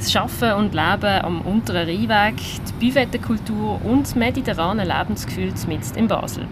[0.00, 6.08] Das Schaffen und Leben am unteren Rheinweg, die Büvettenkultur und das mediterrane Lebensgefühl mitten in
[6.08, 6.46] Basel.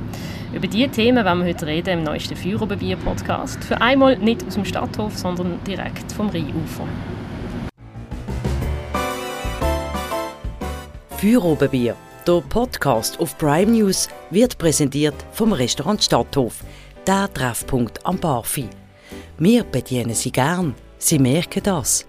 [0.52, 3.64] Über diese Themen werden wir heute reden im neuesten Feuerobenbier-Podcast.
[3.64, 6.84] Für einmal nicht aus dem Stadthof, sondern direkt vom Rheinufer.
[11.16, 11.96] Feuerobenbier,
[12.26, 16.62] der Podcast auf Prime News, wird präsentiert vom Restaurant Stadthof,
[17.06, 18.68] der Treffpunkt am Barfi.
[19.38, 22.06] Wir bedienen Sie gern, Sie merken das.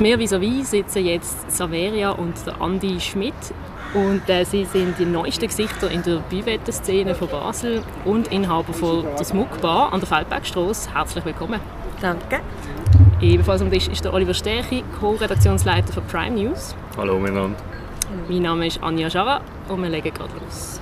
[0.00, 3.32] Mir vis-à-vis sitzen jetzt Saveria und der Andi Schmidt.
[3.94, 9.04] Und äh, sie sind die neuesten Gesichter in der Büwette-Szene von Basel und Inhaber von
[9.04, 10.92] der Smuck Bar an der Feldbergstrasse.
[10.92, 11.60] Herzlich willkommen.
[12.00, 12.40] Danke.
[13.20, 16.74] Ebenfalls am Tisch ist der Oliver Stärchi, Co-Redaktionsleiter für Prime News.
[16.96, 17.56] Hallo miteinander.
[18.28, 20.80] Mein Name ist Anja Jara und wir legen gerade los.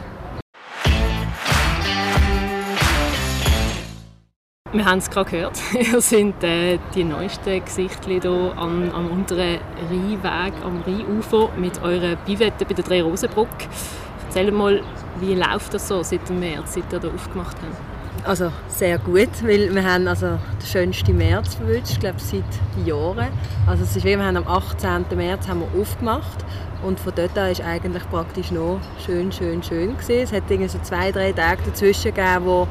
[4.75, 5.61] Wir haben es gerade gehört.
[5.93, 9.59] Ihr sind äh, die neuesten Gesichter hier am, am unteren
[9.91, 13.69] Rheinweg, am Rheinufer mit euren Bivette bei der Drei Rosenbrücke.
[14.29, 14.83] Erzähl mal,
[15.21, 18.27] wie läuft das so seit dem März, seit ihr hier aufgemacht habt?
[18.27, 23.29] Also sehr gut, weil wir haben also den schönsten März verwünscht, glaube seit Jahren.
[23.67, 25.05] Also es ist wie, wir haben am 18.
[25.15, 26.47] März haben wir aufgemacht
[26.83, 30.23] und von dort an ist eigentlich praktisch noch schön, schön, schön gewesen.
[30.23, 32.69] Es hat irgendwie so zwei, drei Tage dazwischen gegeben, wo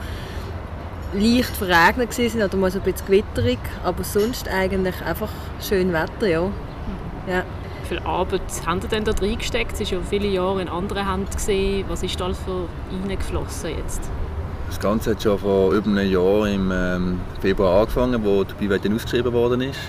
[1.14, 5.30] leicht verregnet waren oder mal so ein bisschen gewitterig, aber sonst eigentlich einfach
[5.62, 6.42] schön Wetter, ja.
[7.28, 7.44] ja.
[7.82, 9.74] Wie viel Arbeit haben Sie denn da reingesteckt?
[9.74, 11.30] Es war ja viele Jahre in anderen Händen.
[11.30, 11.86] Gewesen.
[11.90, 12.68] Was ist da alles für
[13.04, 14.02] reingeflossen jetzt?
[14.68, 18.90] Das Ganze hat schon vor über einem Jahr im ähm, Februar angefangen, wo die Bivette
[18.94, 19.80] ausgeschrieben worden ist.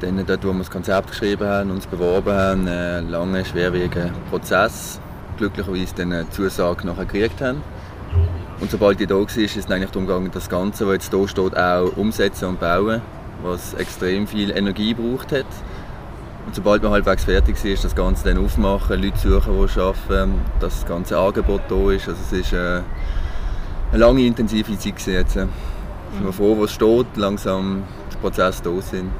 [0.00, 4.12] Dann dort, wo wir das Konzept geschrieben haben, und uns beworben haben, einen langen, schwerwiegenden
[4.28, 5.00] Prozess.
[5.38, 7.62] Glücklicherweise dann eine Zusage nachher gekriegt haben.
[8.64, 11.28] Und sobald die da war, ist es eigentlich darum gegangen, das Ganze, was jetzt hier
[11.28, 13.02] steht, auch umsetzen und bauen,
[13.42, 15.44] was extrem viel Energie gebraucht hat.
[16.46, 20.80] Und sobald man halbwegs fertig ist, das Ganze dann aufmachen, Leute suchen, die arbeiten, dass
[20.80, 22.08] das ganze Angebot da ist.
[22.08, 22.80] Also es ist äh,
[23.92, 25.34] eine lange, intensive Zeit gewesen jetzt.
[25.34, 25.50] Sind
[26.22, 29.10] wir froh, was steht, langsam der Prozess da sind.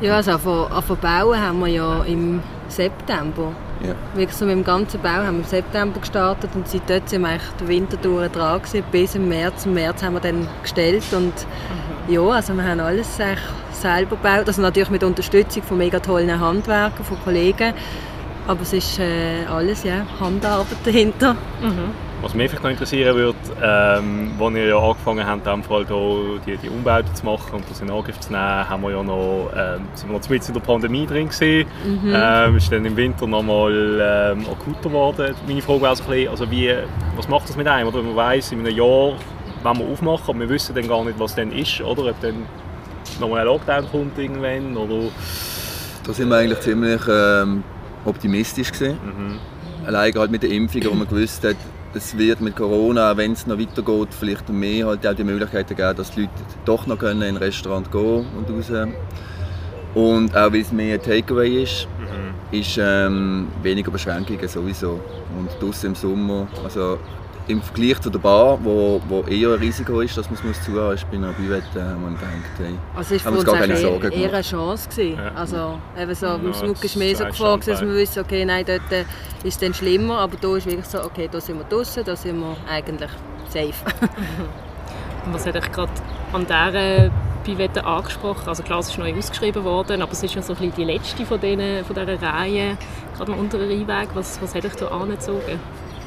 [0.00, 3.52] Ja, also von bauen haben wir ja im September.
[3.82, 3.94] Ja.
[4.14, 7.22] Wirklich so mit dem ganzen Bau haben wir im September gestartet und seit dort sind
[7.22, 9.66] wir eigentlich den Winter durch dran gewesen, bis im März.
[9.66, 12.12] Im März haben wir dann gestellt und mhm.
[12.12, 14.46] ja, also wir haben alles selber gebaut.
[14.46, 17.72] Also natürlich mit Unterstützung von mega tollen Handwerkern, von Kollegen.
[18.46, 21.34] Aber es ist äh, alles ja, Handarbeit dahinter.
[21.62, 22.07] Mhm.
[22.20, 26.40] Was mich vielleicht noch interessieren würde, ähm, als ihr ja angefangen habt, in Fall hier
[26.46, 29.50] die, die Umbauten zu machen und das in Angriff zu nehmen, haben wir ja noch,
[29.56, 31.68] ähm, sind wir noch in der Pandemie drin gewesen.
[31.84, 32.12] Mhm.
[32.12, 35.34] Ähm, ist dann im Winter nochmal ähm, akuter geworden.
[35.46, 36.74] Meine Frage wäre so ein bisschen, also wie,
[37.16, 37.86] was macht das mit einem?
[37.86, 39.12] Oder man weiss, in einem Jahr
[39.62, 42.10] wenn wir aufmachen, aber wir wissen dann gar nicht, was dann ist, oder?
[42.10, 42.46] Ob dann
[43.20, 45.10] nochmal ein Lockdown kommt irgendwann, oder?
[46.04, 47.62] Da sind wir eigentlich ziemlich ähm,
[48.04, 48.98] optimistisch gewesen.
[49.04, 49.86] Mhm.
[49.86, 51.56] Allein halt mit den Impfungen, wo man gewusst hat,
[51.98, 55.96] es wird mit Corona, wenn es noch weitergeht, vielleicht mehr halt auch die Möglichkeiten geben,
[55.96, 56.32] dass die Leute
[56.64, 58.70] doch noch können in ein Restaurant gehen und raus.
[59.94, 62.56] Und auch weil es mehr Takeaway ist, mhm.
[62.56, 65.00] ist ähm, weniger Beschränkungen sowieso.
[65.36, 66.98] Und draußen im Sommer, also
[67.48, 70.78] im Vergleich zu der Bar, wo, wo eher ein Risiko ist, dass man es zu
[70.80, 73.76] haben, ist bei einer Bivette, haben wir gedacht, hey, also ist für uns gar keine
[73.76, 75.16] Sorgen eher, eher eine Chance gewesen.
[75.16, 75.32] Ja.
[75.34, 78.92] Also eben so, beim Snook war mehr so gefragt, dass wir wissen, okay, nein, dort
[78.92, 79.00] äh,
[79.44, 82.14] ist es dann schlimmer, aber da ist wirklich so, okay, da sind wir draußen, da
[82.14, 83.10] sind wir eigentlich
[83.48, 83.74] safe.
[85.24, 85.92] Und was hat euch gerade
[86.32, 87.10] an dieser
[87.44, 88.46] Bivette angesprochen?
[88.46, 90.84] Also klar, es ist neu ausgeschrieben worden, aber es ist ja so ein bisschen die
[90.84, 92.76] letzte von, denen, von dieser Reihe,
[93.16, 94.10] gerade am unteren Rheinweg.
[94.14, 95.58] Was, was hat euch da angezogen?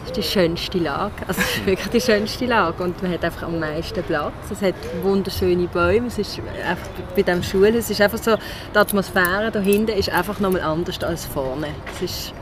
[0.06, 1.14] Ist die schönste Lage.
[1.28, 4.34] Also es ist wirklich die schönste Lage und man hat einfach am meisten Platz.
[4.52, 6.08] Es hat wunderschöne Bäume.
[6.08, 8.36] Es ist einfach bei dem Schule, es ist einfach so,
[8.74, 11.68] die Atmosphäre da hinten ist einfach nochmal anders als vorne.
[11.96, 12.34] Es ist,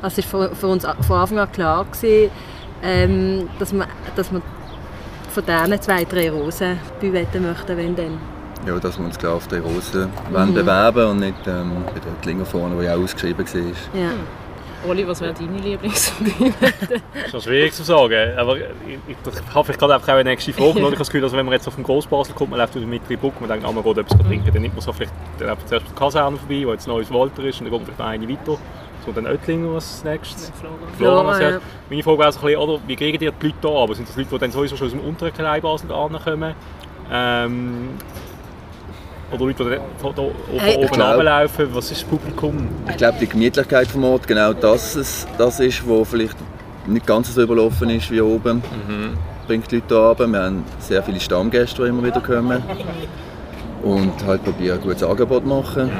[0.00, 2.30] also es ist für, uns von Anfang an klar gewesen,
[2.82, 4.42] ähm, dass man, dass man
[5.30, 8.18] von diesen zwei, drei Rosen Büwetten möchten, wenn dann.
[8.66, 10.54] Ja, dass wir uns klar auf die Rosen mhm.
[10.54, 14.00] bewerben und nicht ähm, bei der Klinge vorne, die ja ausgeschrieben war.
[14.00, 14.10] Ja.
[14.88, 16.52] Oli, was wäre deine Lieblingsbühne?
[17.14, 18.36] das ist schwierig zu sagen.
[18.36, 20.78] Aber ich, ich, ich habe gerade auch eine nächste Frage.
[20.78, 22.84] ich habe das Gefühl, dass wenn man jetzt auf den Grossbasel kommt, man läuft durch
[23.08, 24.50] die Brücke, man denkt, ah, man geht etwas trinken.
[24.52, 27.60] Dann nimmt man so vielleicht dann zuerst die Kaserne vorbei, wo jetzt neues Walter ist,
[27.60, 28.58] und dann geht man vielleicht eine weiter.
[29.04, 30.52] So, dann Oettlingen als nächstes.
[30.60, 30.76] Flora.
[30.96, 31.60] Flora, ja.
[31.90, 33.68] Meine Frage wäre so ein bisschen, oder, wie kriegen die die Leute da?
[33.68, 36.54] Aber sind das Leute, die dann sowieso schon aus dem unteren Kleinbasel ankommen?
[37.10, 37.88] Ähm,
[39.32, 41.68] oder Leute, die von oben runterlaufen?
[41.72, 42.68] Was ist das Publikum?
[42.88, 46.36] Ich glaube, die Gemütlichkeit vom Ort, genau das, ist, das ist, wo vielleicht
[46.86, 48.56] nicht ganz so überlaufen ist wie oben.
[48.56, 49.18] Mhm.
[49.46, 50.26] Bringt die Leute hier runter.
[50.26, 52.62] Wir haben sehr viele Stammgäste, die immer wieder kommen.
[53.82, 55.90] und halt probieren, ein gutes Angebot zu machen,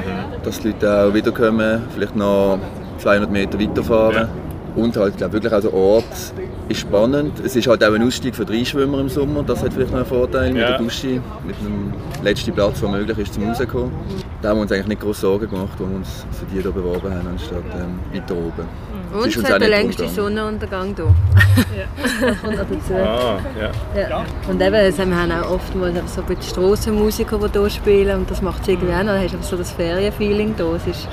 [0.43, 2.59] dass die Leute auch wiederkommen, vielleicht noch
[2.99, 4.15] 200 Meter weiterfahren.
[4.15, 4.42] Ja.
[4.75, 6.05] Und halt, glaube wirklich, also Ort
[6.67, 7.39] ist spannend.
[7.45, 9.43] Es ist halt auch ein Ausstieg für drei Schwimmer im Sommer.
[9.43, 10.69] Das hat vielleicht noch einen Vorteil mit ja.
[10.69, 11.93] der Dusche, mit einem
[12.23, 13.91] letzten Platz, der möglich ist, zum rauskommen.
[14.41, 16.71] Da haben wir uns eigentlich nicht große Sorgen gemacht, als wir uns für die hier
[16.71, 18.67] beworben haben, anstatt ähm, weiter oben.
[19.13, 21.13] Und es ist der längste Sonnenuntergang hier.
[21.77, 22.33] ja.
[22.41, 22.93] Kommt noch dazu.
[22.93, 24.09] Ah, ja.
[24.09, 24.25] ja.
[24.49, 28.31] Und eben, also wir haben auch oftmals so ein bisschen Strassenmusiker, die hier spielen und
[28.31, 29.13] das macht es irgendwie auch noch.
[29.13, 30.75] Da hast du so das Ferienfeeling hier.
[30.75, 31.07] Es ist,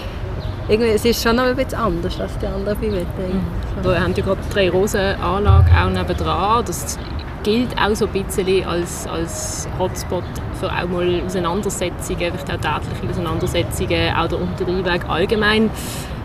[0.70, 3.06] irgendwie, es ist schon noch ein bisschen anders als die anderen Bivetten.
[3.26, 3.84] Mhm.
[3.84, 6.64] Wir haben ja gerade die Drei-Rosen-Anlage auch nebendran.
[6.64, 6.96] Das
[7.42, 10.22] gilt auch so ein bisschen als, als Hotspot
[10.60, 15.70] für auch mal Auseinandersetzungen, vielleicht auch tätliche Auseinandersetzungen, auch der Unterrheinweg allgemein.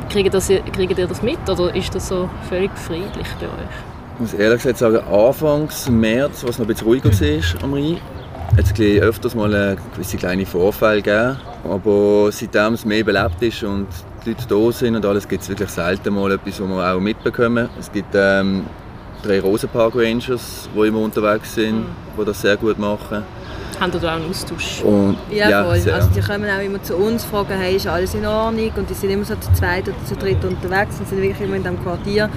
[0.09, 3.75] Kriegt, das, kriegt ihr das mit oder ist das so völlig friedlich bei euch?
[4.13, 7.97] Ich muss ehrlich gesagt sagen, Anfangs März, was noch ein bisschen ruhiger war am Rhein,
[8.55, 11.37] hat es öfters mal gewisse kleine Vorfälle gegeben.
[11.63, 13.87] Aber seitdem es mehr belebt ist und
[14.25, 16.99] die Leute da sind und alles, gibt es wirklich selten mal etwas, was wir auch
[16.99, 17.69] mitbekommen.
[17.79, 18.63] Es gibt ähm,
[19.23, 21.85] drei Rosenpark Rangers, die immer unterwegs sind, mhm.
[22.19, 23.23] die das sehr gut machen.
[23.79, 24.81] Haben da auch einen Austausch?
[24.83, 25.91] Und, ja, ja, voll.
[25.91, 28.71] Also die kommen auch immer zu uns, fragen, hey, ist alles in Ordnung?
[28.75, 31.57] Und die sind immer so zu zweit oder zu dritt unterwegs und sind wirklich immer
[31.57, 32.29] in diesem Quartier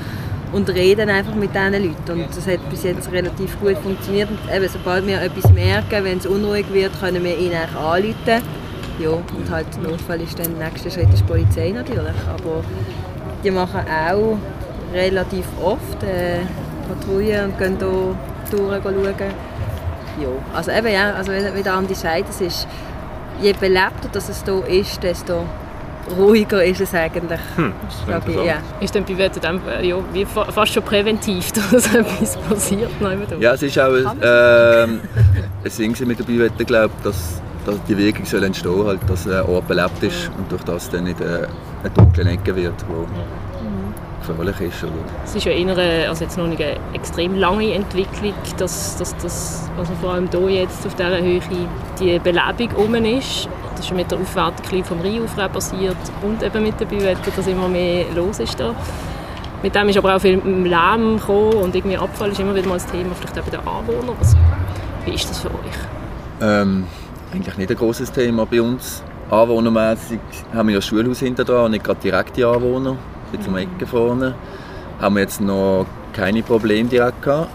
[0.53, 2.23] und reden einfach mit diesen Leuten.
[2.23, 4.29] Und das hat bis jetzt relativ gut funktioniert.
[4.31, 8.43] Und eben, sobald wir etwas merken, wenn es unruhig wird, können wir ihn eigentlich anrufen.
[8.99, 12.17] Ja, und halt Notfall ist dann der nächste Schritt die Polizei natürlich.
[12.27, 12.65] Aber
[13.45, 14.39] die machen auch
[14.93, 16.41] relativ oft äh,
[16.89, 18.17] Patrouille und gehen hier
[18.51, 19.33] durch schauen.
[20.21, 22.69] Ja, also eben, ja, also wie der Andi sagt, es ist,
[23.41, 25.45] je belebter dass es hier ist, desto
[26.17, 27.39] ruhiger ist es eigentlich.
[27.55, 28.57] Hm, ist, ich, ja.
[28.81, 32.91] ist dann bei dann ja, wie fast schon präventiv, dass etwas passiert?
[33.39, 35.01] Ja, es ist auch äh, ein
[35.67, 37.41] Sinn mit der Bivette, glaube dass
[37.89, 41.21] die Wirkung soll entstehen soll, dass ein Ort belebt ist und durch das dann nicht
[41.21, 41.47] äh,
[41.83, 43.07] eine dunkle Ecke wird, wo
[44.29, 44.85] gefährlich ist.
[44.85, 44.93] Oder?
[45.25, 49.71] Es ist ja eher eine, also jetzt noch eine extrem lange Entwicklung, dass, dass, dass
[49.79, 51.41] also vor allem hier jetzt auf dieser Höhe
[51.99, 53.49] die Belebung um ist.
[53.77, 57.69] Das ist mit der Aufwertung vom Rheinufer passiert und eben mit der Bivette, dass immer
[57.69, 58.75] mehr los ist da.
[59.63, 62.75] Mit dem ist aber auch viel Lärm gekommen und irgendwie Abfall ist immer wieder mal
[62.75, 64.17] das Thema, vielleicht auch bei den Anwohnern.
[64.19, 64.37] Also,
[65.05, 65.79] wie ist das für euch?
[66.41, 66.85] Ähm,
[67.33, 69.03] eigentlich nicht ein großes Thema bei uns.
[69.31, 70.21] Anwohnermäßig
[70.55, 72.97] haben wir ja das Schulhaus hinter dran, nicht gerade direkte Anwohner
[73.31, 74.35] bis zum Ecken vorne,
[75.01, 77.51] haben wir jetzt noch keine Probleme direkt gehabt.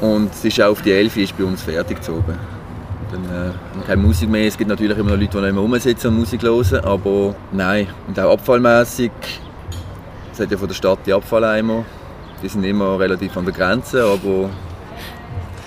[0.00, 2.38] Und es ist auch auf die 11 ist bei uns fertig oben.
[3.10, 4.46] Dann äh, keine Musik mehr.
[4.46, 7.88] Es gibt natürlich immer noch Leute, die noch immer rumsitzen und Musik hören, aber nein.
[8.06, 9.10] Und auch abfallmäßig,
[10.32, 11.84] es hat ja von der Stadt die Abfalleimer.
[12.42, 14.50] Die sind immer relativ an der Grenze, aber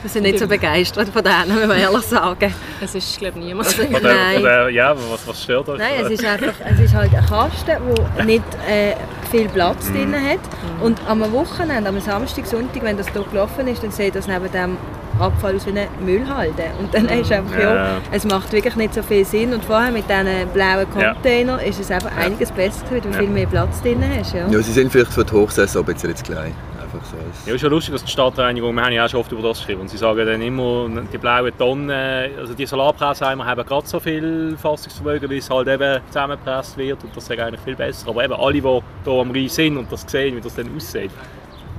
[0.02, 2.54] wir sind nicht so begeistert von denen, muss man ehrlich sagen.
[2.82, 3.68] Es ist, glaube ich, niemand.
[3.68, 4.40] Also, oder, nein.
[4.40, 5.80] Oder, ja, was, was stört euch?
[5.80, 7.78] Nein, es ist einfach, es ist halt ein Kasten,
[8.18, 8.96] der nicht äh,
[9.30, 9.94] viel Platz mm.
[9.94, 10.40] drin hat.
[10.40, 10.84] Mm.
[10.84, 14.52] Und am Wochenende, am Samstag, Sonntag, wenn das hier gelaufen ist, dann sieht das neben
[14.52, 14.78] dem
[15.20, 16.64] Abfall aus wie eine Müllhalde.
[16.80, 17.76] Und dann ist einfach, ja.
[17.76, 19.54] ja, es macht wirklich nicht so viel Sinn.
[19.54, 21.66] Und vorher mit diesen blauen Containern ja.
[21.66, 23.20] ist es einfach einiges besser, weil du ja.
[23.20, 24.34] viel mehr Platz drin hast.
[24.34, 26.54] Ja, ja sie sind vielleicht für die Hochsaison ein bisschen zu klein
[26.94, 27.18] einfach so.
[27.50, 29.60] Ja, ist ja lustig, dass die Stadtreinigung, wir haben ja auch schon oft über das
[29.60, 31.92] geschrieben, und sie sagen dann immer, die blauen Tonnen,
[32.38, 37.16] also die Solarpressheimer haben gerade so viel Fassungsvermögen, wie es halt eben zusammengepresst wird und
[37.16, 38.10] das ist eigentlich viel besser.
[38.10, 38.82] Aber eben alle, die hier
[39.14, 41.12] am Rhein sind und das sehen, wie das dann aussieht,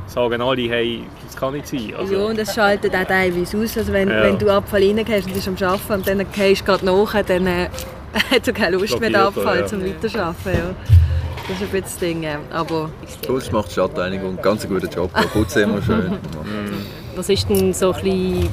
[0.06, 1.94] sagen alle, hey, das kann nicht sein.
[1.98, 3.76] Also, ja, und das schaltet auch teilweise aus.
[3.76, 4.22] Also wenn, ja.
[4.22, 7.46] wenn du Abfall reingehst und bist am Arbeiten und dann gehst du gerade nach, dann
[7.46, 7.68] äh,
[8.30, 9.66] hast du keine Lust mehr, den Abfall ja.
[9.66, 10.52] zum Weiterarbeiten.
[10.52, 10.74] Ja.
[11.48, 12.90] Das ist ein bisschen das Ding, aber...
[13.26, 16.18] Sonst macht die Stadtreinigung einen ganz guten Job, putzen immer schön.
[17.16, 18.48] Was ist denn so ein bisschen,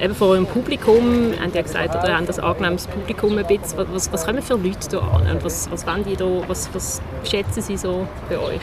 [0.00, 4.12] eben vor eurem Publikum, haben ja gesagt, oder haben das angenehmes Publikum ein bisschen, was,
[4.12, 7.76] was kommen für Leute hier an und was, was, die da, was, was schätzen sie
[7.76, 8.60] so bei euch?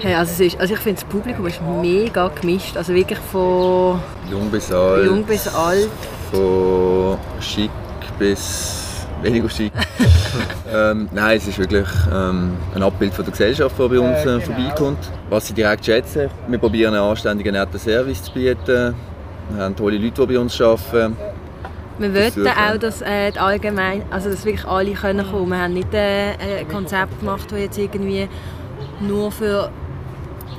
[0.00, 4.00] Hey, also, ist, also ich finde, das Publikum ist mega gemischt, also wirklich von...
[4.30, 5.06] Jung bis alt.
[5.06, 5.88] Jung bis alt.
[6.30, 7.70] Von schick
[8.18, 9.72] bis weniger schick.
[10.72, 14.24] ähm, nein, es ist wirklich ähm, ein Abbild von der Gesellschaft, die bei uns äh,
[14.24, 14.40] genau.
[14.40, 14.98] vorbeikommt.
[15.28, 18.94] Was sie direkt schätzen, wir probieren einen anständigen, netten Service zu bieten.
[19.50, 21.16] Wir haben tolle Leute, die bei uns arbeiten.
[21.98, 25.50] Wir wollten auch, dass, äh, allgemein, also dass wirklich alle können kommen können.
[25.50, 28.28] Wir haben nicht äh, ein Konzept gemacht, das jetzt irgendwie
[29.00, 29.70] nur für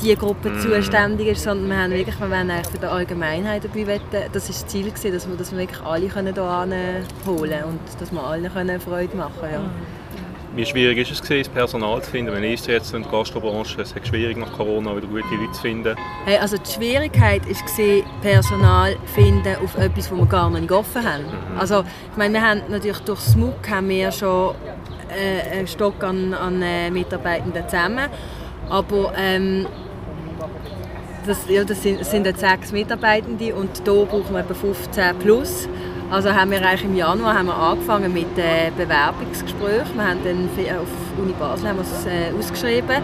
[0.02, 0.60] die Gruppe mm.
[0.60, 4.32] zuständig ist, sondern wir haben wirklich, wir wollen für die Allgemeinheit dabei wetten.
[4.32, 6.44] Das war das Ziel, gewesen, dass wir, dass wir wirklich alle können hier
[7.26, 9.54] holen können und dass wir allen können Freude machen können.
[9.54, 9.72] Ja.
[10.56, 12.34] wie schwierig ist es gewesen, das Personal zu finden?
[12.34, 15.62] Wenn ist jetzt in der Gastrobranche, es ist schwierig nach Corona wieder gute Leute zu
[15.62, 15.96] finden.
[16.26, 21.04] Hey, also die Schwierigkeit war Personal zu finden auf etwas, das wir gar nicht offen
[21.04, 21.24] haben.
[21.24, 21.60] Mhm.
[21.60, 24.56] Also ich meine, wir haben natürlich durch SMUG haben wir schon
[25.10, 28.10] äh, einen Stock an, an äh, Mitarbeitenden zusammen,
[28.70, 29.68] aber ähm,
[31.26, 35.68] das, ja, das sind, sind jetzt sechs Mitarbeitende und hier brauchen wir etwa 15 plus.
[36.10, 39.96] Also haben wir eigentlich im Januar haben wir angefangen mit äh, Bewerbungsgesprächen.
[39.96, 43.02] Wir haben dann auf Uni Basel haben wir es äh, ausgeschrieben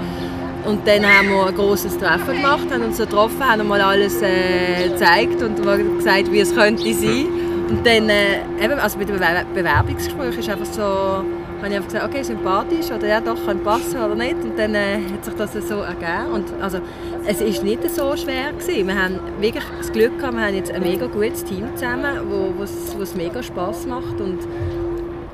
[0.65, 4.21] und dann haben wir ein großes Treffen gemacht, haben uns so getroffen, haben mal alles
[4.21, 5.55] äh, gezeigt und
[5.97, 7.27] gesagt, wie es könnte sein.
[7.69, 11.23] Und dann, äh, eben, also bei dem Bewerbungsgespräch ist einfach so
[11.59, 14.35] habe ich einfach gesagt, okay, sympathisch oder ja doch, könnte passen oder nicht.
[14.35, 16.33] Und dann äh, hat sich das so ergeben.
[16.33, 16.79] Und also,
[17.25, 18.53] es war nicht so schwer.
[18.53, 18.87] Gewesen.
[18.87, 22.53] Wir haben wirklich das Glück gehabt, wir haben jetzt ein mega gutes Team zusammen, wo
[23.15, 24.19] mega Spass macht.
[24.19, 24.39] Und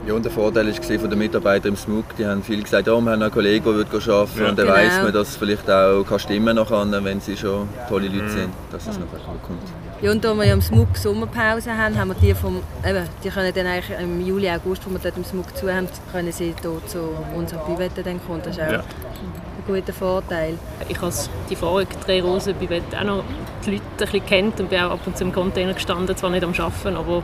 [0.08, 3.02] ja, und der Vorteil war von den Mitarbeitern im SMUG, die haben viel gesagt, oh,
[3.02, 4.50] wir haben einen Kollegen, der arbeiten ja.
[4.50, 4.78] und dann genau.
[4.78, 8.30] weiss man, dass es vielleicht auch kann stimmen kann, wenn sie schon tolle Leute mhm.
[8.30, 9.62] sind, dass es nachher gut kommt.
[10.02, 13.30] Ja, und da wir ja im SMUG Sommerpause haben, haben wir die vom, eben, die
[13.30, 16.54] können dann eigentlich im Juli, August, wo wir dort im SMUG zu haben, können sie
[16.62, 17.00] hier zu
[17.36, 18.42] unseren Büvetten dann kommen.
[18.44, 18.80] Das ist auch ja.
[18.80, 20.60] ein guter Vorteil.
[20.88, 21.14] Ich habe
[21.50, 23.24] die vorigen drei Rosen Büvetten auch noch
[23.66, 26.30] die Leute ein bisschen kennt und bin auch ab und zu im Container gestanden, zwar
[26.30, 27.24] nicht am Arbeiten, aber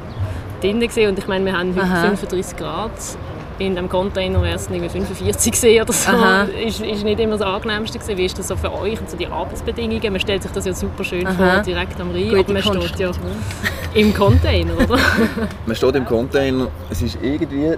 [0.61, 2.01] drinnen und ich meine, wir haben heute Aha.
[2.01, 2.91] 35 Grad
[3.61, 6.11] in dem Container wäre es 45 gesehen oder so.
[6.65, 8.17] Ist, ist nicht immer das Angenehmste gewesen.
[8.17, 10.11] Wie ist das so für euch und so die Arbeitsbedingungen?
[10.11, 11.33] Man stellt sich das ja super schön Aha.
[11.33, 13.11] vor, direkt am Rhein, aber man steht ja
[13.93, 14.97] im Container, oder?
[15.65, 17.77] man steht im Container, es ist irgendwie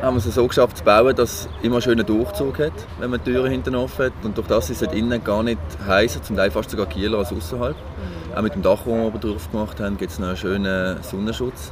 [0.00, 3.10] haben wir es so geschafft zu bauen, dass es immer einen schönen Durchzug hat, wenn
[3.10, 4.12] man die Türen hinten offen hat.
[4.22, 7.30] Und durch das ist es innen gar nicht heißer, zum Teil fast sogar kühler als
[7.30, 7.76] außerhalb.
[7.76, 8.38] Mhm.
[8.38, 11.02] Auch mit dem Dach, das wir oben drauf gemacht haben, gibt es noch einen schönen
[11.02, 11.70] Sonnenschutz.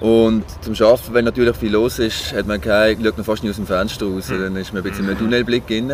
[0.00, 3.50] Und zum Arbeiten, wenn natürlich viel los ist, hat man kein, schaut man fast nicht
[3.50, 4.28] aus dem Fenster raus.
[4.28, 5.92] Dann ist man ein bisschen im Tunnelblick drin.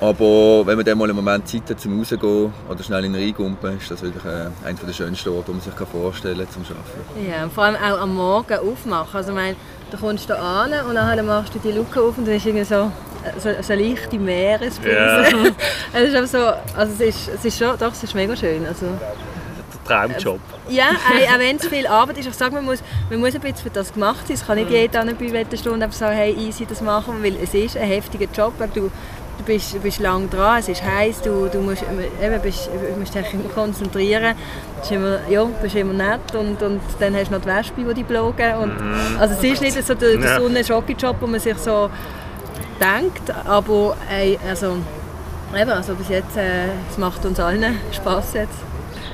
[0.00, 3.22] Aber wenn man dann mal einen Moment Zeit hat zum rausgehen oder schnell in den
[3.22, 6.76] Reingumpen, ist das wirklich äh, einer der schönsten Orte, die man sich vorstellen kann zum
[6.76, 7.28] Arbeiten.
[7.28, 9.16] Ja, und vor allem auch am Morgen aufmachen.
[9.16, 9.56] Also, ich meine,
[9.90, 12.64] da kommst du an und dann machst du die Luke auf und dann ist irgendwie
[12.64, 12.92] so,
[13.38, 14.94] so, so eine leichte Meeresbrise.
[14.94, 15.52] Yeah.
[15.92, 18.64] es ist so, also es ist, es ist schon, doch, es ist mega schön.
[18.66, 18.86] Also,
[19.88, 20.40] Traumjob.
[20.68, 22.28] Ja, auch wenn es viel Arbeit ist.
[22.28, 24.34] Ich sage, man muss, man muss ein bisschen für das gemacht sein.
[24.34, 27.54] Es kann nicht jeder an einer Stunde einfach sagen, hey, easy das machen, weil es
[27.54, 28.52] ist ein heftiger Job.
[28.74, 28.90] Du,
[29.38, 32.68] du bist, du bist lang dran, es ist heiß, du, du musst, eben, bist,
[32.98, 34.34] musst dich konzentrieren.
[34.74, 37.82] Du bist immer, ja, bist immer nett und, und dann hast du noch die Wespe,
[37.82, 38.54] die dich blogen.
[38.54, 39.18] Und, mhm.
[39.18, 41.90] also es ist nicht so der, der Sonnen-Jockey-Job, wo man sich so
[42.78, 43.96] denkt, aber
[44.48, 44.76] also,
[45.56, 48.54] eben, also bis jetzt äh, es macht uns allen Spaß jetzt.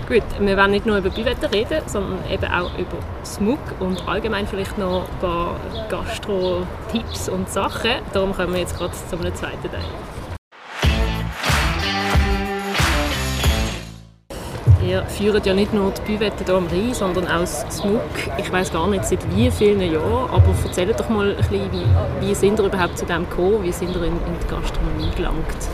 [0.06, 4.46] Gut, wir werden nicht nur über Büvetten reden, sondern eben auch über Smug und allgemein
[4.46, 5.56] vielleicht noch ein paar
[5.88, 7.90] Gastro-Tipps und Sachen.
[8.12, 9.80] Darum kommen wir jetzt gerade zu einem zweiten Teil.
[14.86, 18.02] Ihr führt ja nicht nur die Büvette hier am Rhein, sondern auch Smug.
[18.36, 22.26] Ich weiß gar nicht seit wie vielen Jahren, aber erzählt doch mal ein bisschen, wie,
[22.26, 23.62] wie sind ihr überhaupt zu dem gekommen?
[23.62, 25.68] Wie sind ihr in, in die Gastronomie gelangt?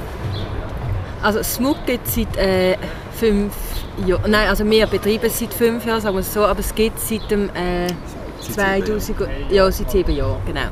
[1.23, 2.77] Also Smug gibt es seit äh,
[3.13, 3.53] fünf
[4.07, 4.31] Jahren.
[4.31, 6.99] Nein, also wir betreiben es seit fünf Jahren, sagen wir es so, aber es gibt
[6.99, 7.89] seit dem äh,
[8.41, 9.19] 2000,
[9.51, 10.69] ja, seit sieben Jahren, genau.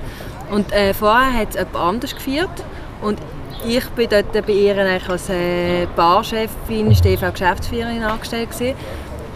[0.51, 2.65] Und äh, vorher hat es jemand anders geführt
[3.03, 3.19] und
[3.67, 8.75] ich bin dort bei ihr als äh, Barchefin, TV-Geschäftsführerin angestellt gewesen.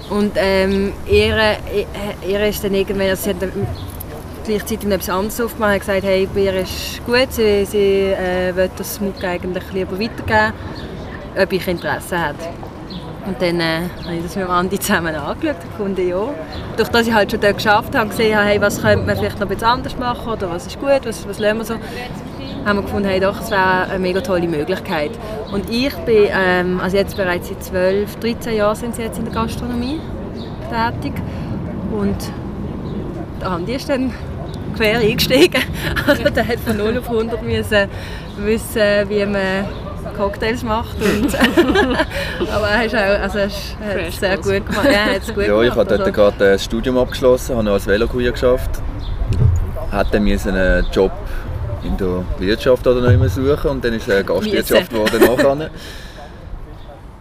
[0.09, 1.57] Und ähm, ihr,
[2.27, 3.53] ihr ist dann irgendwann, also sie hat dann
[4.45, 8.71] gleichzeitig etwas anderes aufgemacht und gesagt, hey, bei ihr ist gut, sie, sie äh, will
[8.77, 10.53] das Muck eigentlich lieber weitergeben
[11.41, 12.39] ob ich Interesse habe.
[13.27, 16.29] Und dann äh, habe ich das mit Andi zusammen angeschaut und gefunden, ja.
[16.77, 19.39] Durch das ich halt schon dort geschafft habe, gesehen habe, hey, was könnte man vielleicht
[19.39, 21.75] noch etwas anders machen oder was ist gut, was, was lernen wir so,
[22.65, 25.13] haben wir gefunden, hey, doch, es wäre eine mega tolle Möglichkeit.
[25.53, 29.25] Und ich bin, ähm, also jetzt bereits seit 12, 13 Jahren sind sie jetzt in
[29.25, 30.01] der Gastronomie
[30.69, 31.13] tätig
[31.93, 32.17] und
[33.41, 34.13] der Andi ist dann
[34.77, 35.63] quer eingestiegen.
[36.07, 37.89] Also der hat von 0 auf 100 müssen
[38.39, 39.65] wissen, wie man
[40.17, 40.97] Cocktails macht.
[40.97, 41.35] Und
[42.53, 44.89] aber er ist auch, also er hat es sehr gut gemacht.
[44.91, 46.13] Ja, gut ja, ich habe dort also.
[46.13, 48.71] gerade das Studium abgeschlossen, habe noch als Velokurier geschafft.
[49.91, 51.13] Hatte einen Job
[51.85, 55.71] in der Wirtschaft oder noch immer suchen und dann ist es Gastwirtschaft geworden nachher.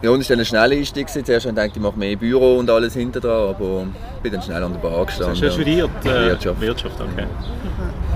[0.01, 1.07] Ja, und es war dann ein schneller Einstieg.
[1.09, 3.85] Zuerst habe ich gedacht, ich mache mehr Büro und alles hinter dran, aber
[4.23, 5.33] bin dann schnell an der Bar gestanden.
[5.33, 5.89] Hast du studiert?
[6.03, 6.61] Äh, Wirtschaft.
[6.61, 7.27] Wirtschaft, okay.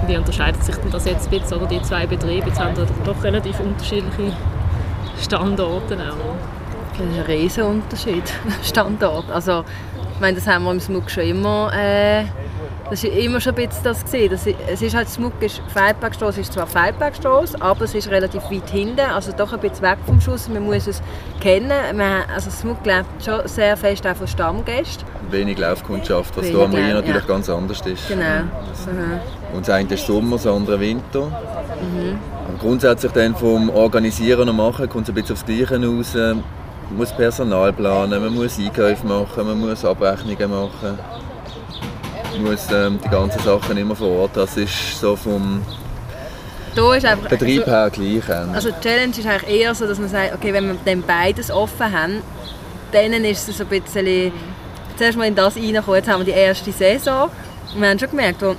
[0.08, 2.48] Wie unterscheidet sich denn das jetzt ein bisschen, oder die zwei Betriebe?
[2.48, 2.74] Jetzt haben
[3.06, 4.34] doch relativ unterschiedliche
[5.22, 6.36] Standorten auch.
[6.98, 8.24] Das ist ein riesen Unterschied,
[8.64, 9.30] Standort.
[9.32, 9.64] Also,
[10.14, 12.24] ich meine, das haben wir im Smug schon immer äh,
[12.90, 14.06] Das war immer schon ein bisschen das.
[14.06, 14.30] Gewesen.
[14.30, 18.70] das es ist halt, Smug ist, Feldbergstrasse ist zwar Feldbergstrasse, aber es ist relativ weit
[18.70, 20.48] hinten, also doch ein bisschen weg vom Schuss.
[20.48, 21.02] Man muss es
[21.42, 21.72] kennen.
[21.96, 25.08] Man, also Smug lebt schon sehr fest auch von Stammgästen.
[25.32, 27.28] Wenig Laufkundschaft, was hier am Rhein natürlich ja.
[27.28, 28.08] ganz anders ist.
[28.08, 28.22] Genau.
[28.22, 29.20] Mhm.
[29.56, 31.26] Und das eine ist Sommer, das andere Winter.
[31.26, 32.20] Mhm.
[32.60, 36.14] grundsätzlich dann vom Organisieren und Machen kommt es ein bisschen aufs Gleiche raus.
[36.14, 36.44] Man
[36.98, 41.00] muss Personal planen, man muss Einkäufe machen, man muss Abrechnungen machen
[42.40, 44.32] muss ähm, die ganzen Sachen immer vor Ort.
[44.36, 45.62] Das ist so vom
[46.78, 48.30] einfach, Betrieb her gleich.
[48.30, 51.50] Also die Challenge ist eigentlich eher so, dass man sagt, okay, wenn wir dann beides
[51.50, 52.22] offen haben,
[52.92, 54.32] dann ist es so ein bisschen,
[54.98, 57.30] zuerst mal in das reinkommen, jetzt haben wir die erste Saison
[57.74, 58.56] und wir haben schon gemerkt, wo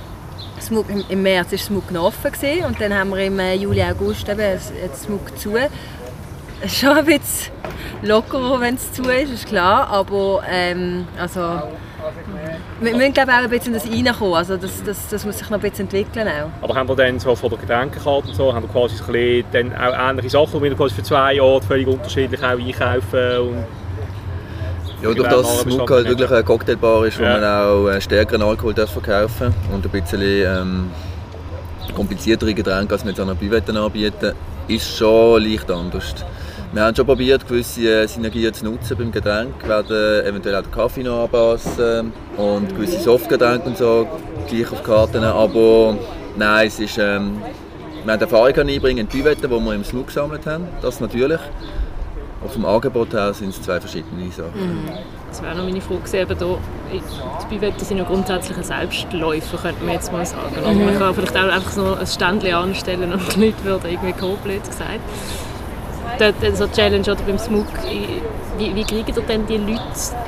[0.61, 3.83] Smug, im März war Smug noch offen gewesen, und dann haben wir im äh, Juli,
[3.83, 5.55] August eben jetzt Smug zu.
[5.55, 7.51] Es ist schon ein bisschen
[8.01, 11.61] lockerer, wenn es zu ist, ist klar, aber ähm, also
[12.79, 15.57] wir müssen glaube auch ein bisschen das reinkommen, also das, das, das muss sich noch
[15.57, 16.63] ein bisschen entwickeln auch.
[16.63, 19.11] Aber haben wir dann so von der Getränkekarte und so, haben wir quasi so ein
[19.13, 23.37] bisschen dann auch ähnliche Sachen, wie wir quasi für zwei Jahre völlig unterschiedlich auch einkaufen
[23.39, 23.65] und
[25.01, 27.33] ja, durch das Smook halt wirklich eine Cocktailbar ist, wo ja.
[27.33, 30.89] man auch äh, stärkeren Alkohol verkaufen darf und ein bisschen ähm,
[31.93, 34.33] kompliziertere Getränke als mit so einer Bivette anbieten,
[34.67, 36.15] ist schon leicht anders.
[36.73, 39.53] Wir haben schon probiert, gewisse äh, Synergien zu nutzen beim Getränk.
[39.61, 44.05] Wir werden eventuell auch den Kaffee noch anpassen und gewisse Softgetränke und so
[44.49, 45.23] gleich auf Karten.
[45.23, 45.97] Aber
[46.35, 47.41] nein, es ist, ähm,
[48.03, 50.67] wir haben Erfahrung einbringen in die Büwetten, die wir im Snook gesammelt haben.
[50.81, 51.39] Das natürlich.
[52.41, 54.83] Aber vom Angebot her sind es zwei verschiedene Sachen.
[54.83, 54.89] Mhm.
[55.29, 56.19] Das wäre noch meine Frage.
[56.19, 56.57] Eben da,
[56.91, 60.53] die Büwetten sind ja grundsätzlich ein Selbstläufer, könnte man jetzt mal sagen.
[60.69, 60.85] Mhm.
[60.85, 64.63] Man kann vielleicht auch einfach so ein Ständchen anstellen und die Leute würden irgendwie blöd
[64.65, 64.99] gesagt
[66.19, 67.65] dort, so Challenge oder beim Smug,
[68.57, 69.81] wie, wie kriegen ihr denn die Leute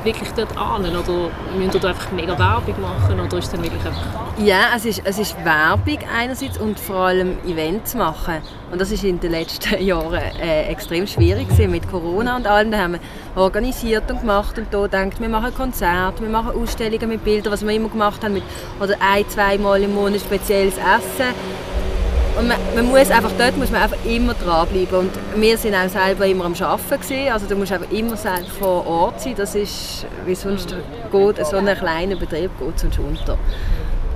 [0.04, 0.84] wirklich dort an?
[0.84, 3.20] Oder müsst ihr da einfach mega Werbung machen?
[3.20, 4.02] Oder ist dann wirklich einfach...
[4.38, 8.36] Ja, es ist, es ist Werbung einerseits und vor allem Events machen.
[8.70, 12.70] Und das ist in den letzten Jahren äh, extrem schwierig gewesen, mit Corona und allem.
[12.70, 13.00] Da haben wir
[13.40, 17.66] organisiert und gemacht und da denkt, wir machen Konzerte, wir machen Ausstellungen mit Bildern, was
[17.66, 18.44] wir immer gemacht haben, mit,
[18.80, 21.34] oder ein, zweimal im Monat spezielles Essen
[22.40, 24.98] und man, man, muss einfach, dort muss man einfach immer dranbleiben.
[24.98, 27.00] Und wir sind auch selber immer am Arbeiten.
[27.00, 27.32] Gewesen.
[27.32, 28.16] Also du musst einfach immer
[28.58, 29.34] vor Ort sein.
[29.36, 30.74] Das ist, wie sonst
[31.12, 33.38] geht, so ein kleiner Betrieb geht sonst unter.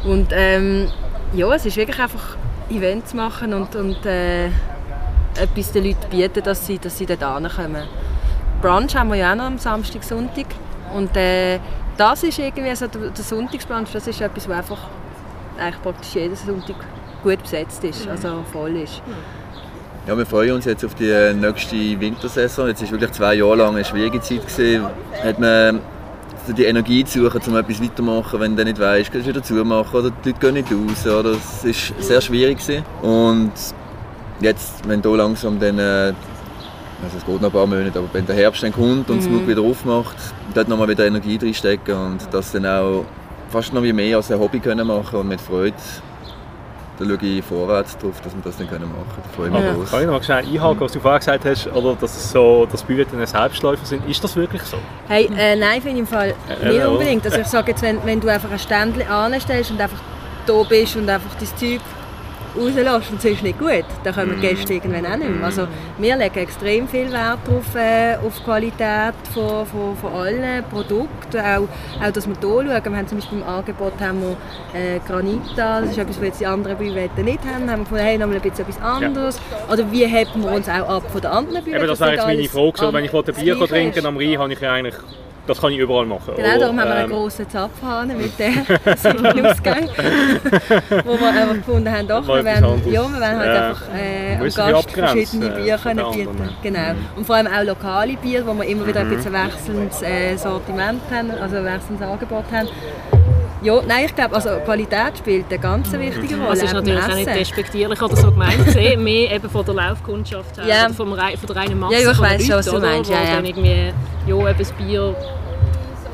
[0.04, 0.88] Und ähm,
[1.34, 2.36] ja, es ist wirklich einfach
[2.70, 7.84] Events machen und, und äh, etwas den Leuten bieten, dass sie, dass sie dort kommen.
[8.62, 10.46] Brunch haben wir ja auch noch am Samstag, Sonntag.
[10.94, 11.58] Und äh,
[11.98, 14.78] das ist irgendwie, also der, der Sonntagsbrunch, das ist etwas, was einfach
[15.58, 16.76] eigentlich praktisch jeden Sonntag
[17.24, 19.02] gut besetzt ist, also voll ist.
[20.06, 22.68] Ja, wir freuen uns jetzt auf die nächste Wintersaison.
[22.68, 24.46] Jetzt war wirklich zwei Jahre lang eine schwierige Zeit.
[24.46, 24.84] Gewesen.
[25.22, 25.80] Hat man
[26.52, 29.98] die Energie zu suchen, um etwas weiterzumachen, wenn du nicht weißt, kannst du wieder zumachen
[29.98, 31.06] oder die Leute gehen nicht raus.
[31.06, 31.32] Oder?
[31.32, 32.58] Das war sehr schwierig.
[32.58, 32.84] Gewesen.
[33.00, 33.52] Und
[34.40, 36.12] jetzt, wenn hier langsam dann, äh,
[37.02, 39.38] also es geht noch ein paar Monate, aber wenn der Herbst dann kommt und mhm.
[39.38, 40.16] das wieder aufmacht,
[40.52, 43.06] dort nochmal wieder Energie reinstecken und das dann auch
[43.48, 45.74] fast noch wie mehr als ein Hobby können machen und mit Freude
[46.98, 48.92] da schaue ich vorwärts drauf, dass wir das dann machen können.
[48.92, 49.90] Da freue ich mich ja.
[49.90, 53.26] Kann ich noch schnell einhaken, was du vorher gesagt hast, oder dass, so, dass Bühnen
[53.26, 54.08] Selbstläufer sind.
[54.08, 54.76] Ist das wirklich so?
[55.08, 57.24] Hey, äh, nein, finde ich im Fall äh, nicht unbedingt.
[57.24, 60.00] Also ich sage jetzt, wenn, wenn du einfach ein Ständchen anstellst und einfach
[60.46, 61.80] da bist und einfach dein Zeug
[62.56, 65.44] rauslässt und es ist nicht gut, dann kommen die Gäste irgendwann auch nicht mehr.
[65.44, 65.66] Also
[65.98, 71.38] wir legen extrem viel Wert auf, äh, auf die Qualität von, von, von allen Produkten,
[71.38, 71.68] auch,
[72.02, 72.66] auch dass wir hier schauen.
[72.66, 76.46] Wir haben zum Beispiel im Angebot haben wir, äh, Granita, das ist etwas, was die
[76.46, 77.70] anderen Büwetten nicht haben.
[77.70, 79.40] haben wir gefunden, hey, nochmal ein bisschen etwas anderes.
[79.50, 79.72] Ja.
[79.72, 81.86] Oder wie heben wir uns auch ab von den anderen Büwetten?
[81.86, 82.72] das wäre jetzt meine Frage.
[82.76, 84.94] So, wenn ich ein Bier trinken am Rhein, habe ich ja eigentlich
[85.46, 86.34] das kann ich überall machen.
[86.36, 88.52] Genau, darum haben wir einen ähm, grossen Zapfhahn mit der
[88.96, 89.90] sieben Ausgängen,
[91.04, 94.72] wo wir einfach gefunden haben, doch, wir werden, ja, wir werden halt einfach äh, am
[94.72, 96.48] Gast verschiedene Bier können bieten.
[96.62, 96.94] Genau.
[97.16, 99.16] Und vor allem auch lokale Bier, wo wir immer wieder ein mhm.
[99.16, 102.68] bisschen wechselndes äh, Sortiment haben, also ein wechselndes Angebot haben.
[103.64, 106.00] Ja, nein, ich glaube, also Qualität spielt eine ganz mhm.
[106.00, 106.50] wichtige Rolle.
[106.50, 110.58] Das ist natürlich auch nicht despektierlich oder so gemeint gesehen, mehr eben von der Laufkundschaft
[110.58, 110.88] her, ja.
[110.90, 113.10] vom, von der reinen Masse ja, ich weiß schon, was du meinst.
[113.10, 113.36] Ja, ja.
[113.36, 113.92] Dann irgendwie,
[114.26, 115.16] ja, eben das Bier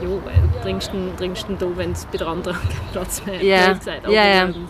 [0.00, 3.72] ja, trinkst du trinkst du wenn es bei der anderen keinen Platz mehr yeah.
[3.72, 4.08] gesagt.
[4.08, 4.44] ja, ja.
[4.44, 4.68] Ähm,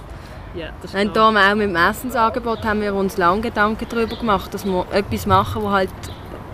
[0.55, 4.53] ja, das und da auch mit dem Essensangebot haben wir uns lange Gedanken darüber gemacht,
[4.53, 5.91] dass wir etwas machen, das halt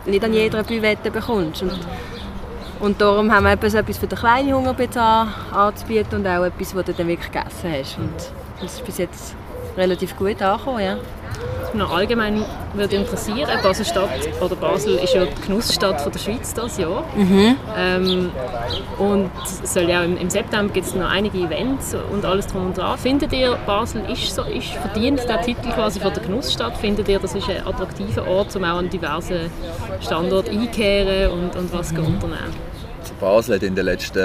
[0.04, 1.62] nicht an jeder Büwette bekommst.
[1.62, 1.78] Und,
[2.80, 4.74] und darum haben wir etwas für den kleinen Hunger
[5.52, 7.98] anzubieten und auch etwas, das du dann wirklich gegessen hast.
[7.98, 8.14] Und
[8.60, 9.34] das ist bis jetzt
[9.76, 10.96] relativ gut angekommen, ja.
[11.76, 13.48] Noch allgemein würde interessieren.
[13.62, 14.10] Basel-Stadt
[14.40, 17.04] oder Basel ist ja die Genussstadt von der Schweiz dieses Jahr.
[17.16, 17.56] Mhm.
[17.76, 18.30] Ähm,
[18.98, 19.30] und
[19.64, 22.98] soll ja im, im September gibt es noch einige Events und alles drum und dran.
[22.98, 26.76] Findet ihr, Basel ist, so, ist verdient der Titel quasi von der Genussstadt?
[26.76, 29.50] Findet ihr, das ist ein attraktiver Ort, um auch an diversen
[30.00, 32.06] Standorten einkehren und, und was mhm.
[32.06, 32.75] unternehmen?
[33.20, 34.18] Basel hat in den letzten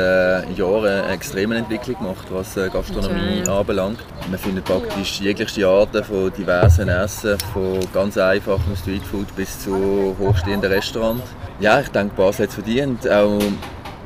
[0.55, 3.49] Jahren eine extreme Entwicklung gemacht, was äh, Gastronomie okay.
[3.49, 3.99] anbelangt.
[4.29, 10.71] Man findet praktisch jegliche Arten von diversen Essen, von ganz einfachem Streetfood bis zu hochstehenden
[10.71, 11.23] Restaurants.
[11.59, 13.39] Ja, ich denke, Basel hat es verdient, auch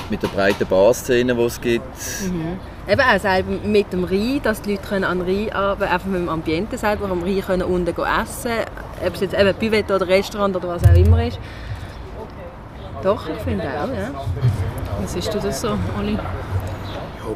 [0.10, 1.84] mit der breiten Barszene, die es gibt.
[2.24, 2.60] Mhm.
[2.88, 6.30] Eben auch selber mit dem Rhein, dass die Leute an Rhein arbeiten einfach mit dem
[6.30, 8.66] Ambiente selber am Rhein können unten essen können.
[9.06, 11.40] Ob es jetzt eben Buvette oder Restaurant oder was auch immer ist.
[13.06, 14.10] Doch, ich finde auch, ja.
[15.00, 16.14] Wie siehst du das so, Oli?
[16.14, 16.22] Ja,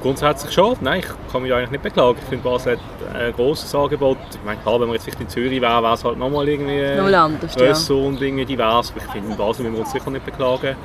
[0.01, 0.75] grundsätzlich schon.
[0.81, 2.17] Nein, ich kann mich eigentlich nicht beklagen.
[2.19, 4.17] Ich finde, Basel hat ein grosses Angebot.
[4.31, 6.95] Ich meine, klar, wenn man jetzt vielleicht in Zürich wäre, wäre es halt nochmal irgendwie
[6.95, 7.95] nochmal anders, ja.
[7.95, 8.91] und Dinge divers.
[8.95, 10.75] Ich finde, in Basel müssen wir uns sicher nicht beklagen.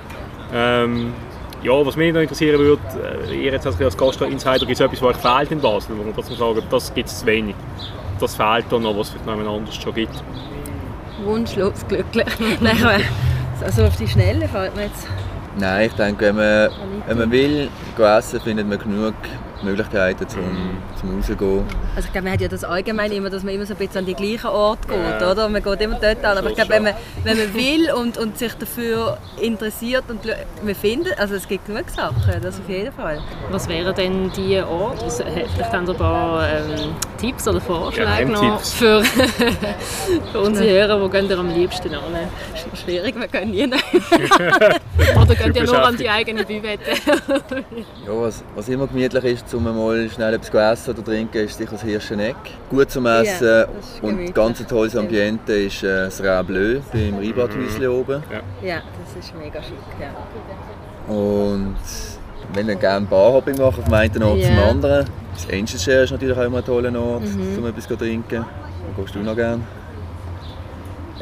[0.52, 1.14] Ähm,
[1.62, 2.82] ja, was mich noch interessieren würde,
[3.26, 6.14] äh, ihr jetzt als Gastro-Insider, gibt es etwas, was euch fehlt in Basel, wo man
[6.14, 7.56] trotzdem sagen, das gibt es zu wenig.
[8.20, 10.22] Das fehlt da noch, was es vielleicht noch anders schon gibt.
[11.24, 12.26] Wunschlos glücklich.
[13.62, 15.06] Also auf die Schnelle fällt mir jetzt...
[15.58, 16.70] Nein, ich denke, wenn man,
[17.06, 19.14] wenn man will, essen, findet man genug
[19.62, 20.42] Möglichkeiten zum,
[20.98, 21.64] zum rausgehen.
[21.96, 23.98] Also ich glaube, man hat ja das allgemein immer, dass man immer so ein bisschen
[23.98, 25.30] an die gleichen Ort geht, ja.
[25.30, 25.48] oder?
[25.48, 26.38] Man geht immer dort an.
[26.38, 30.20] Aber ich glaube, wenn man, wenn man will und, und sich dafür interessiert und
[30.62, 33.20] man findet, also es gibt genug Sachen, das auf jeden Fall.
[33.50, 35.04] Was wären denn die Orte?
[35.04, 39.02] Also, vielleicht haben Sie ein paar ähm, Tipps oder Vorschläge noch für,
[40.32, 42.02] für unsere Hörer, wo gehen ihr am liebsten an?
[42.74, 43.64] Schwierig, wir können nie
[45.22, 46.90] Oder gehen ihr nur an die eigene Bivette?
[47.00, 51.58] ja, was, was immer gemütlich ist, um mal schnell etwas zu essen oder trinken, ist
[51.58, 52.36] sicher das Hirscheneck.
[52.70, 53.68] Gut zum Essen yeah,
[54.02, 57.92] und ganz ein tolles Ambiente ist äh, das Rhin Bleu beim Rheinbadhäuschen mhm.
[57.92, 58.22] oben.
[58.32, 58.66] Ja.
[58.66, 59.74] ja, das ist mega schick.
[60.00, 61.12] Ja.
[61.12, 61.76] Und
[62.54, 64.48] wenn ihr gerne Barhopping macht, vom einen Ort yeah.
[64.48, 65.06] zum anderen.
[65.34, 67.58] Das Angel Share ist natürlich auch immer ein toller Ort, mhm.
[67.58, 68.44] um etwas zu trinken.
[68.94, 69.62] Wo gehst du noch gerne?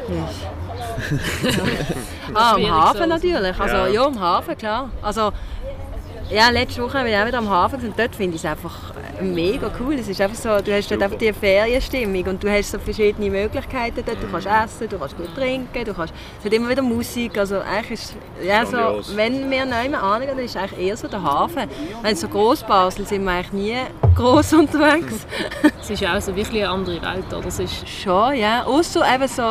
[2.33, 3.59] ah, am Hafen natürlich.
[3.59, 3.87] Also, ja.
[3.87, 4.89] ja, am Hafen, klar.
[5.01, 5.31] Also,
[6.29, 8.93] ja, letzte Woche bin ich auch wieder am Hafen und dort finde ich es einfach
[9.21, 9.95] mega cool.
[9.95, 13.29] Es ist einfach so, du hast dort einfach die Ferienstimmung und du hast so verschiedene
[13.29, 14.21] Möglichkeiten dort.
[14.21, 17.37] Du kannst essen, du kannst gut trinken, du kannst, es hat immer wieder Musik.
[17.37, 21.07] Also eigentlich ist, ja, so, wenn wir neu angehen, dann ist es eigentlich eher so
[21.07, 21.69] der Hafen.
[22.01, 23.77] Wenn so groß Basel sind wir eigentlich nie
[24.15, 25.25] groß unterwegs.
[25.81, 27.47] es ist auch so wirklich eine andere Welt, oder?
[27.47, 28.63] Es ist Schon, ja.
[28.65, 29.43] Außer eben so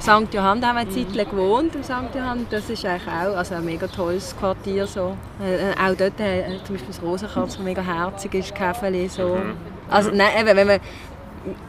[0.00, 0.34] St.
[0.34, 2.14] Johann, da haben wir eine Zeit lang gewohnt, im St.
[2.14, 2.46] Johann.
[2.50, 4.86] Das ist eigentlich auch also ein mega tolles Quartier.
[4.86, 5.16] So.
[5.40, 8.54] Äh, äh auch dort, äh, zum Beispiel das Rosenkranz, das mega herzig ist,
[8.92, 9.36] Käfeli, so.
[9.36, 9.54] Mhm.
[9.88, 10.80] Also nein, eben, wenn wir,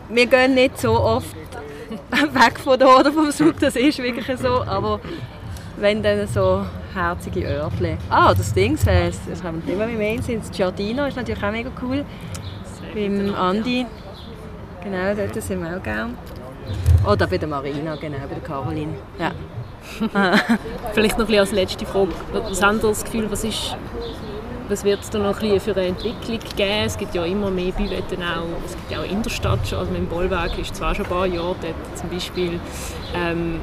[0.09, 1.35] wir gehen nicht so oft
[2.11, 4.99] weg von da oder vom Zug, das ist wirklich so, aber
[5.77, 7.97] wenn dann so herzige Örtchen.
[8.09, 11.43] Ah, das Ding, das, das haben wir immer im Main sind, das Giardino ist natürlich
[11.43, 12.05] auch mega cool.
[12.93, 13.85] Beim Andi.
[14.83, 16.13] Genau, dort sind wir auch gerne.
[17.07, 18.93] Oder bei der Marina, genau, bei der Caroline.
[19.19, 19.31] Ja.
[20.93, 22.11] Vielleicht noch ein als letzte Frage.
[22.31, 23.75] Was haben Sie das Gefühl, was, ist,
[24.73, 26.85] was wird es da noch ein für eine Entwicklung geben?
[26.85, 29.77] Es gibt ja immer mehr Büwetten auch, es gibt ja auch in der Stadt schon,
[29.77, 32.59] also mit dem Bollwerk ist zwar schon ein paar Jahre dort zum Beispiel.
[33.15, 33.59] Ähm,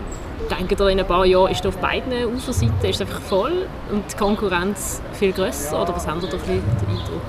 [0.49, 4.17] denken ihr, in ein paar Jahren ist auf beiden Uferseiten ist einfach voll und die
[4.17, 5.83] Konkurrenz viel grösser?
[5.83, 7.23] Oder was haben Sie da den Eindruck?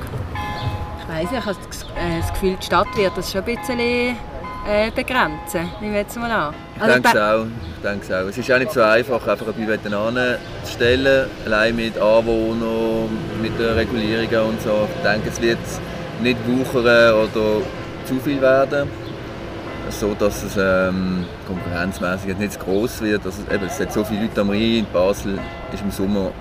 [1.01, 1.57] Ich weiß ich habe
[2.19, 4.15] das Gefühl, die Stadt wird das schon ein bisschen
[4.67, 5.69] äh, begrenzen.
[5.79, 6.53] Nehmen wir jetzt mal an.
[6.75, 7.45] Ich also, denke es auch.
[7.45, 8.29] Ich denke auch.
[8.29, 13.09] Es ist auch nicht so einfach, einfach ein Bivette anzustellen, allein mit Anwohnern,
[13.41, 14.87] mit den Regulierungen und so.
[14.95, 15.59] Ich denke, es wird
[16.21, 17.61] nicht wuchern oder
[18.05, 18.89] zu viel werden,
[19.89, 23.25] so dass es ähm, konkurrenzmäßig nicht zu groß wird.
[23.25, 25.39] Also, eben, es hat so viele Leute am Rhein, in Basel
[25.73, 26.31] ist im Sommer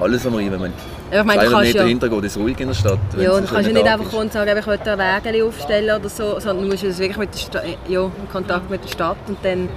[0.00, 0.52] alles am Rhein.
[0.52, 0.72] Wenn man
[1.10, 2.98] ich meine, 200 Meter ja, hinter geht es ruhig in der Stadt.
[3.16, 6.08] Ja, du kannst ja nicht einfach kommen und sagen, ich möchte ein Wägel aufstellen oder
[6.08, 9.16] so, sondern du musst es wirklich mit der Sta ja, in Kontakt mit der Stadt
[9.28, 9.68] und dann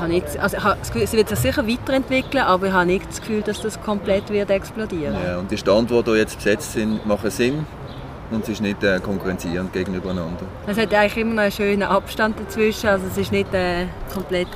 [0.00, 2.86] habe ich, also ich habe das Gefühl, sie wird sich sicher weiterentwickeln, aber ich habe
[2.86, 5.16] nicht das Gefühl, dass das komplett wird explodieren.
[5.24, 7.66] Ja, und die Standorte, die jetzt besetzt sind, machen Sinn
[8.30, 10.44] und es ist nicht äh, konkurrenzierend gegeneinander.
[10.66, 14.48] Es hat eigentlich immer noch einen schönen Abstand dazwischen, also es ist nicht äh, komplett...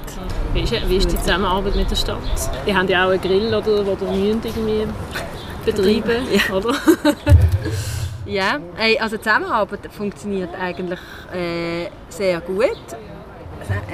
[0.53, 2.19] Wie ist, wie ist, die Zusammenarbeit mit der Stadt?
[2.67, 4.87] Die haben ja auch einen Grill, oder, wo ihr irgendwie
[5.65, 6.55] betreiben, ja.
[6.55, 6.75] oder?
[8.27, 8.59] ja,
[9.01, 11.01] also die Zusammenarbeit funktioniert eigentlich
[11.35, 12.77] äh, sehr gut.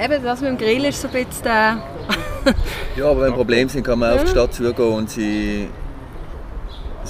[0.03, 1.83] Eben das mit dem Grill ist so ein bisschen der...
[2.95, 5.69] ja, aber wenn Probleme sind, kann man auf die Stadt zugehen und sie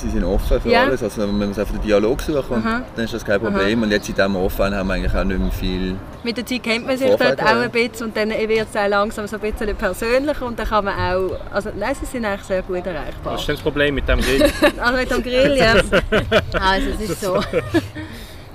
[0.01, 0.83] sie sind offen für Ja.
[0.83, 1.03] alles.
[1.03, 2.81] Also man muss einfach den Dialog suchen und Aha.
[2.95, 3.83] dann ist das kein Problem.
[3.83, 5.95] Und jetzt, seitdem wir offen haben wir eigentlich auch nicht mehr viel...
[6.23, 8.88] Mit der Zeit kennt man sich dort auch ein bisschen und dann wird es auch
[8.88, 12.43] langsam so ein bisschen persönlicher und dann kann man auch, also nein, sie sind eigentlich
[12.43, 13.33] sehr gut erreichbar.
[13.33, 14.43] Was ist denn das Problem mit dem Grill?
[14.79, 15.75] Also mit dem Grill, ja.
[16.59, 17.39] Also es ist so.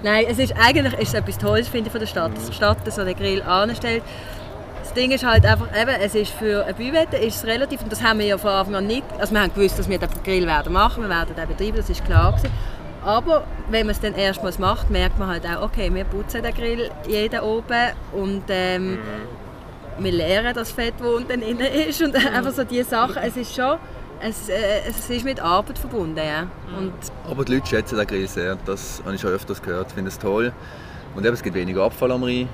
[0.02, 2.52] Nein, es ist eigentlich ist es etwas Tolles, finde ich, von der Stadt, dass die
[2.52, 4.02] Stadt so den Grill anstellt.
[4.94, 7.90] Das Ding ist halt einfach, eben, es ist für eine Büwette ist es relativ, und
[7.90, 10.08] das haben wir ja von Anfang an nicht, also wir haben gewusst, dass wir den
[10.22, 12.52] Grill werden machen, wir werden den betreiben, das ist klar gewesen.
[13.04, 16.54] Aber wenn man es dann erstmals macht, merkt man halt auch, okay, wir putzen den
[16.54, 18.98] Grill jeden oben und ähm,
[19.98, 23.52] wir leeren das Fett, das unten drin ist und einfach so diese Sachen, es ist
[23.52, 23.78] schon,
[24.20, 24.54] es, äh,
[24.88, 26.46] es ist mit Arbeit verbunden, ja.
[26.78, 26.92] Und
[27.28, 28.56] Aber die Leute schätzen den Grill sehr.
[28.64, 29.88] Das habe ich schon öfters gehört.
[29.88, 30.52] Ich finde es toll.
[31.16, 32.48] Und eben, es gibt weniger Abfall am Rhein.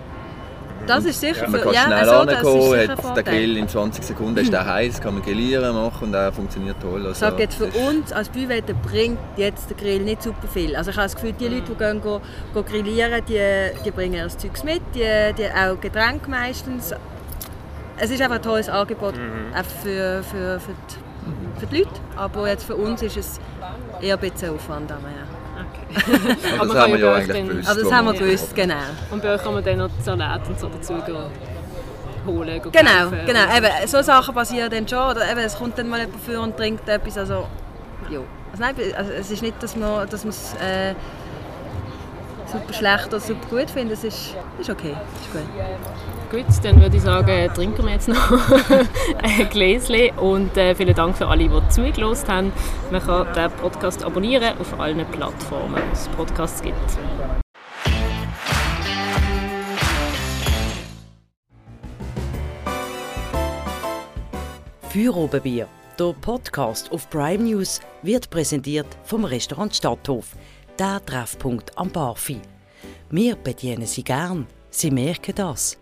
[0.87, 3.25] Das ist sicher Man für, kann ja, schnell also, das sicher ein hat den.
[3.25, 7.07] Grill in 20 Sekunden, ist der heiß, kann man grillieren machen und der funktioniert toll.
[7.07, 10.77] Also, sage jetzt für uns als Büwette bringt jetzt der Grill nicht super viel.
[10.77, 12.21] Also ich habe das Gefühl, die Leute, die gehen, go,
[12.55, 13.41] go grillieren, die,
[13.85, 16.93] die bringen ihr Zeugs mit, die, die auch Getränke meistens.
[17.99, 21.91] Es ist einfach ein tolles Angebot auch für, für, für, die, für die Leute.
[22.17, 23.41] Aber jetzt für uns ist es
[24.01, 24.91] eher ein bisschen Aufwand.
[24.91, 24.97] Ja.
[24.97, 25.30] Okay.
[26.59, 27.69] Aber das haben wir ja eigentlich dann- gewusst.
[27.71, 28.75] Aber das haben wir gewusst, genau.
[29.11, 30.95] Und bei euch kann man dann noch Salat und so dazu
[32.27, 33.19] holen, Genau, kaufen.
[33.27, 33.57] genau.
[33.57, 34.99] Eben, so Sachen passieren dann schon.
[35.11, 37.17] Oder eben, es kommt dann mal jemand für und trinkt etwas.
[37.19, 37.47] Also,
[38.11, 38.25] jo.
[38.53, 40.95] Also, nein, also, es ist nicht, dass man dass man es äh,
[42.51, 43.99] super schlecht oder super gut findet.
[43.99, 44.95] Es ist, ist okay.
[45.23, 45.43] Ist gut.
[46.31, 48.31] Gut, dann würde ich sagen, trinken wir jetzt noch
[49.21, 52.53] ein Gläschen und äh, vielen Dank für alle, die zugelassen haben.
[52.93, 56.77] Man kann den Podcast abonnieren auf allen Plattformen, wo es Podcasts gibt.
[64.91, 65.67] Feuerobenbier,
[65.99, 70.37] der Podcast auf Prime News, wird präsentiert vom Restaurant Stadthof,
[70.79, 72.41] der Treffpunkt am Barfi.
[73.11, 75.80] Wir bedienen Sie gern, Sie merken das.